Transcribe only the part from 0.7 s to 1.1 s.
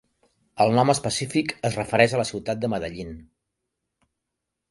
nom